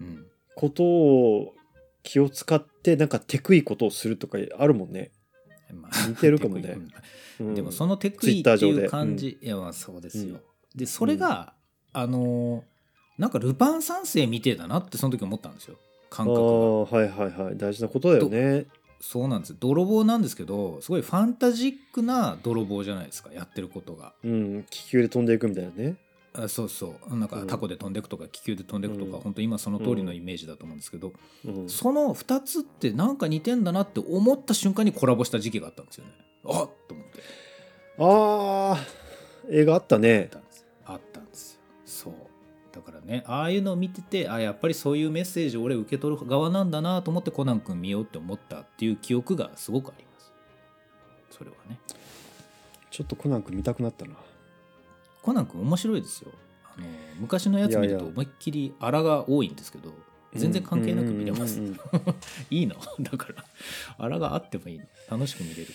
[0.00, 0.26] うん。
[0.54, 1.54] ことを
[2.02, 5.10] 気を使ってなんかテクいことをするとかあるもんね。
[5.72, 6.76] まあ似てるかもね。
[7.40, 7.54] うん。
[7.54, 10.40] でもそのテクイっていう感じ、いやまあそうですよ、
[10.74, 11.54] でそれが、
[11.92, 12.62] あのー
[13.18, 15.76] なんかルパン三世みてえだなってその時思ったんですよ。
[16.10, 17.56] 感ああ覚がはいはいはい。
[17.56, 18.66] 大事なことだよね。
[19.00, 19.56] そうなんです。
[19.58, 23.30] 泥棒なんですけどすごいファンタジックな泥棒じゃないですか。
[23.32, 24.14] やってることが。
[24.24, 25.96] うん気球で飛んでいくみたいなね。
[26.34, 27.16] あそうそう。
[27.16, 27.46] なんかうん。
[27.46, 29.22] タコで飛んでいくとか気球で飛んでいくとか、うん。
[29.22, 31.12] 本当今その通りのイメージだと思うんですけど、
[31.44, 36.12] うん、その2つってなんか似てんだなって思った瞬間にコラボした時期があったんですよね。
[36.46, 37.22] あっと思って。
[37.98, 38.86] ああ
[39.50, 40.30] 映画あったね。
[43.12, 43.22] ね。
[43.26, 50.32] ああいうのを見ててあやっぱりそういうメッセージを俺受け取る側なんだなと思ってコナン君見ようって思ったっていう記憶がすごくあります。
[51.30, 51.78] それはね。
[52.90, 54.14] ちょっとコナン君見たくなったな。
[55.22, 56.32] コナン君面白いですよ。
[56.64, 56.86] あの
[57.20, 59.92] 昔のやつ見ると思いっきりあらが多いんですけど
[60.34, 61.60] 全然関係なく見れます。
[61.60, 62.14] うんうんうんうん
[62.50, 62.76] いいの？
[63.00, 63.44] だから
[63.98, 64.86] あらがあってもいいの。
[65.10, 65.72] 楽しく見れるか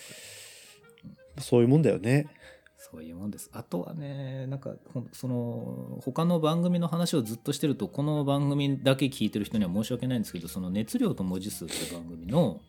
[1.36, 1.44] ら。
[1.44, 2.28] そういうもんだよね。
[2.78, 3.50] そういうもんです。
[3.54, 4.76] あとはねなんか
[5.12, 12.62] その他の番組の話をずっとしてるとこの番組だけ聞いてる人には申し訳ないんですけどその熱量と文字数っていう番組の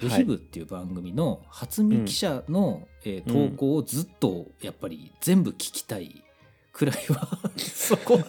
[0.00, 6.24] ブヒブっていう番組の初見記者の、えー投稿をずっとやっぱり全部聞きたい
[6.72, 8.26] くらいは そこはね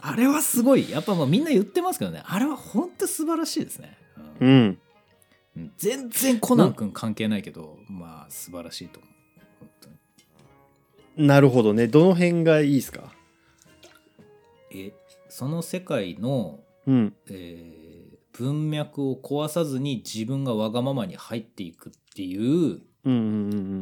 [0.00, 0.90] あれはすごい。
[0.90, 2.22] やっぱまあみんな言ってますけどね。
[2.24, 3.96] あれは本当素晴らしいですね、
[4.40, 4.48] うん。
[4.48, 4.78] うん。
[5.56, 5.72] うん。
[5.76, 9.15] 全然コナン君関係ないけど、まあ素晴らしいと思う
[11.16, 11.88] なるほどね。
[11.88, 13.12] どの辺がいいですか？
[14.72, 14.92] え
[15.28, 17.14] その世界の、うん。
[17.30, 17.96] えー
[18.38, 23.12] 文脈を壊さずに自分がわがままに入っていくっていううんうんうんう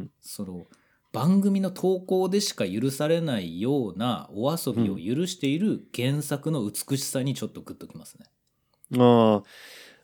[0.03, 0.11] ん。
[0.21, 0.65] その
[1.11, 8.27] 番組の投稿でしか許されないようなお遊びを許している原作の美しさにちょっとグッときますね。
[8.97, 9.43] あ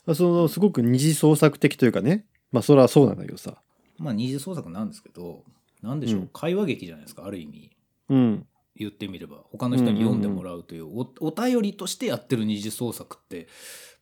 [0.05, 2.25] あ、そのすごく二次創作的というかね。
[2.51, 3.61] まあそれはそうなんだけどさ。
[3.99, 5.45] まあ二次創作なんですけど
[5.81, 6.27] 何でしょう、うん。
[6.27, 7.71] 会話劇じゃないですかある意味。
[8.09, 8.47] うん。
[8.75, 9.37] 言ってみれば。
[9.51, 13.47] 他の人に読んでもらうというおお便りとしてやってる二次創作って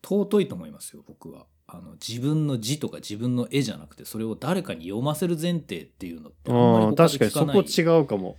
[0.04, 1.46] 尊いと思いますよ僕は。
[1.72, 8.38] あの自分の字とか自分の絵じゃなくてそれを誰かに読ませる前提っていうのってあんまりあ確かにそこ違うかも。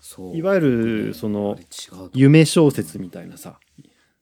[0.00, 0.36] そう。
[0.36, 1.64] いわゆるそのあれ違
[2.06, 3.60] うと夢小説みたいなさ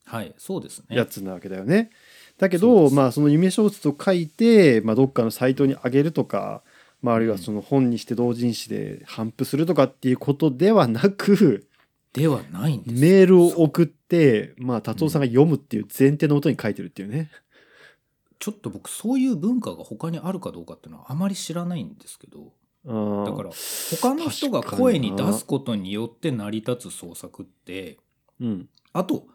[0.04, 0.96] はいそうですね。
[0.96, 1.90] やつなわけだよね。
[2.38, 2.94] だけそうです。
[2.94, 6.62] どまあその夢小説を書いて、まあ、どっかのサイトに上げるとか、
[7.04, 11.68] まあ、あるいはその本にして同人誌で頒布するとかっていうことではなく
[12.14, 13.00] ではないんです。
[13.00, 17.30] メールを送ってまあ達夫さんが読むっていう前提のもとに書いてるっていうね。
[18.38, 22.52] ちょっと僕そういう文化が他にあるかどうかっていうのはあまり知らないんですけど
[23.24, 23.50] だから
[24.00, 27.98] 他の人が声に出すことによって成り立つ創作って
[28.40, 28.68] うん。
[28.94, 29.26] あと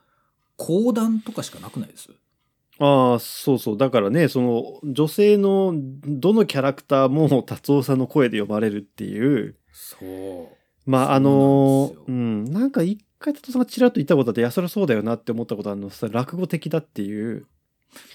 [0.57, 2.09] 講談とかしかなくないです？
[2.79, 3.77] ああそうそう。
[3.77, 9.55] だからねその女性のどのキャラクターも達夫さんの声で読まれるっていう。
[9.71, 10.89] そう。
[10.89, 17.45] まああのうんなんか一回達夫さんがちらっと言ったことあっていやそりゃそうだよなって思ったことあるのさ落語的だっていう。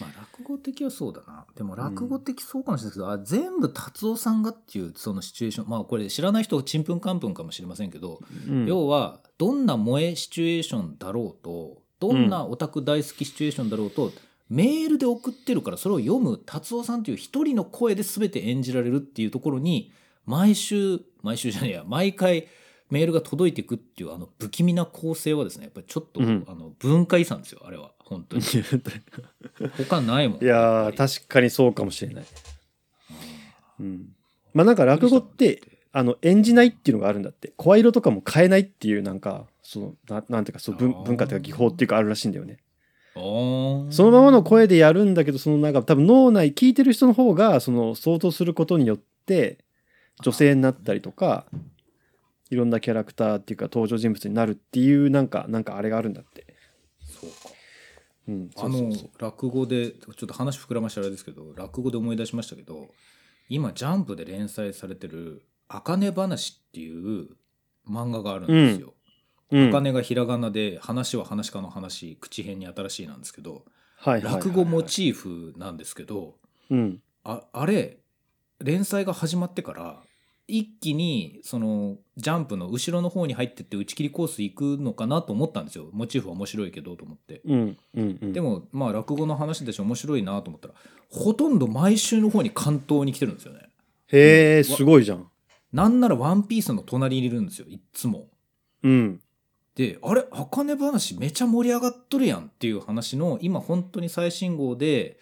[0.00, 1.46] まあ落語的はそうだな。
[1.56, 5.68] でも落語的そうかもしれないですけど、あ全部達夫さんがっていうそのシチュエーション。
[5.68, 8.66] まあこれ知らない人はちんぷんかんぷんかもしれませんけど、うん。
[8.66, 14.12] 要はどんな萌えシチュエーションだろうとどんなオタク大好きシチュエーションだろうと、
[14.54, 16.40] メールで送ってるからそれを読む。
[16.46, 19.92] 達夫さんという一人の声で全て演じられるっていうところに
[20.26, 22.46] 毎週毎週じゃねえや毎回
[22.88, 26.44] メールが届いていくっていうあの不気味な構成はですねやっぱりちょっと、うん。
[26.46, 27.90] あの文化遺産ですよあれは。
[27.98, 28.42] 本当に。
[29.88, 32.24] 他ないもんいや確かにそうかもしれない。
[33.80, 34.14] うん、
[34.52, 37.52] まあなんか落語ってあの演じないっていうのがあるんだって。
[37.56, 42.60] 声色とかも変えないっていうなんかそのななんていうかそう文文化というか技法っていうかあるらしいんだよね。
[43.14, 49.58] そのままの声でやるんだけどそのなんか多分脳内聞いてる人の方がその相当することによって
[50.22, 51.46] 女性になったりとか
[52.50, 56.54] いろんなキャラクターっていうか登場人物になるっていうなんかなんかあれがあるんだって。
[57.00, 57.54] そうか
[58.26, 62.88] うん、あの落語でちょっと話膨らましたあれですけど落語で思い出しましたけど
[63.48, 67.28] 今ジャンプで連載されてる「あかね話」っていう
[67.86, 68.93] 漫画があるんですよ。
[69.54, 69.68] うん。
[69.68, 73.64] あかねがひらがなで話は話し家の話口編に新しいなんですけど
[74.04, 76.34] 落語モチーフなんですけど
[76.70, 77.00] うん。
[77.22, 77.98] ああれ
[78.58, 80.02] 連載が始まってから
[80.46, 85.88] 一気にそのジャンプの後ろの方に入ってって打ち切りコース行くのかなと思ったんですよ。
[85.92, 87.40] モチーフは面白いけどと思って。
[87.46, 88.32] うんうんうん。
[88.32, 90.74] でもまあ落語の話だし面白いなと思ったら
[91.08, 93.60] ほとんど毎週の方に関東に来てるんですよね。
[94.08, 95.26] へえすごいじゃん。
[95.72, 98.26] なんならワンピースの隣にいるんですよいっつも。
[98.82, 99.20] うん
[99.74, 100.24] であれ？
[100.30, 105.18] 茜話めちゃ盛り上がっとるやんっていう話の今本当に最新号で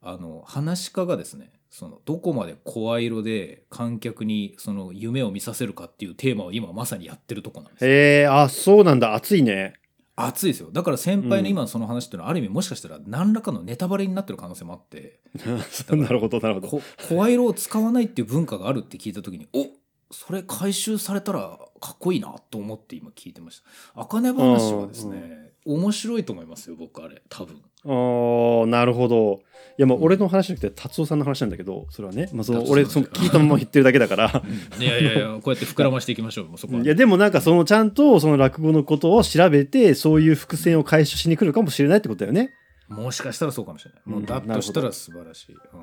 [0.00, 7.90] あの話し家がですねそのどこまで声色で観客にその夢を見させるかっていうテーマを今まさにやってるとこなんですよ。
[7.90, 9.14] へえあそうなんだ。
[9.14, 9.74] 熱いね。
[10.14, 10.70] 熱いですよ。
[10.70, 11.46] だから先輩のうん。
[11.46, 15.20] 今のその話っていうのはある意味もしかしたら何らかのネタバレになってる可能性もあって。
[15.96, 16.68] なるほどなるほど。
[16.68, 19.68] こ声色を使わないっていう文化があるって聞いた時にお
[20.10, 23.68] それ回収されたらかっこいいなと思って今聞いてました
[24.00, 27.22] 「あかね話」はですね面白いと思いますよ僕あれ。
[27.28, 27.62] 多分。
[27.84, 29.40] あーなるほど。
[29.78, 30.04] いやまあうん。
[30.04, 34.42] 俺の話じゃなくて達夫さんの話なんだけどそれはね、まあ、その達夫俺その聞いたまま言ってるだけだから。
[34.78, 36.58] いやいやいやこうやって膨らましていきましょう。
[36.58, 36.82] そこは。
[36.82, 42.50] いやでもなんかそのちゃんとその落語のことを調べてそういう伏線を回収しに来るかもしれないってことだよね。
[42.88, 44.02] もしかしたらそうかもしれない。
[44.04, 45.76] もううんだとしたら素晴らしい、う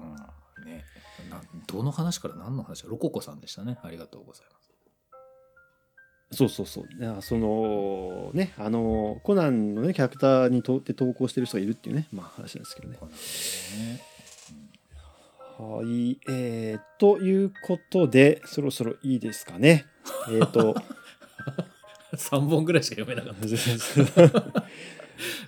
[0.66, 0.66] ん。
[0.66, 0.84] ね、
[1.30, 3.78] などの話から何の話ロココさんでしたね。
[3.82, 4.59] ありがとうございます
[6.32, 6.86] そうそうそう。
[7.00, 12.98] いやそのねあのコナンのねキャラクターにとって投稿してる人がいるっていうねまあ話なんですけどね。
[15.58, 19.86] はい、えー、ということでそろそろいいですかね。
[20.32, 20.76] えっ、 と
[22.14, 24.66] 3本ぐらいしか読めなかったまあ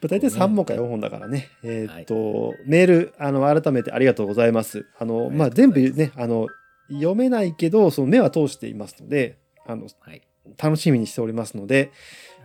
[0.08, 1.48] 大体3本か4本だからね。
[1.64, 4.86] えっ、と、メールあの改めてありがとうございます。
[4.98, 6.48] あのまあ全部ねあの
[6.90, 10.22] 読めないけどその目は通していますのであのはい
[10.58, 11.92] 楽しみにしておりますので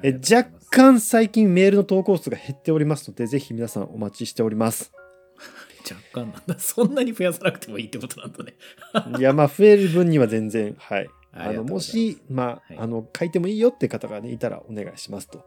[0.02, 4.92] え若干最近メールの投稿数が減っておりますのでぜひ皆さんお待ちしております。
[5.88, 6.58] 若干なんだ。
[6.58, 8.54] そんなに増やさなくてもいいってことなんだね。
[9.18, 11.08] いやまあ増える分には全然はい。
[11.32, 12.78] あのもしまあ、はい。
[12.78, 15.44] あの書いてもいいよって方がねいたらお願いしますと。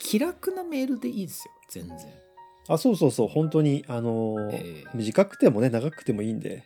[0.00, 1.96] 気楽なメールでいいですよ全然、
[2.68, 3.28] あそうそうそう。
[3.28, 6.64] 本当にあのーええ短くてもね長くてもいいんで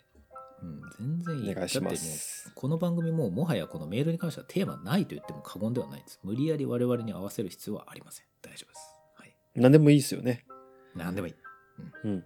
[0.62, 1.52] うん、全然いい。
[1.52, 2.52] お願いします。
[2.54, 6.20] この番組ももはやこのメールに関してはテーマないと言っても過言ではないんです。
[6.22, 8.26] 無理やり我々に合わせる必要はありません。
[8.42, 8.94] 大丈夫です。
[9.14, 9.36] はい。
[9.54, 10.44] 何でもいいですよね。
[10.94, 11.34] 何でもいい。
[12.04, 12.14] うん。
[12.14, 12.24] はい。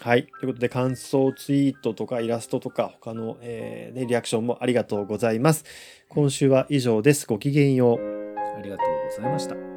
[0.00, 0.26] はい。
[0.26, 5.64] ということで、感想ツイートとかイラストとか、他の、えーね、リアクションもありがとうございます。
[6.08, 7.26] 今週は以上です。
[7.26, 8.22] ごきげんよう。
[8.58, 9.71] ありがとうございました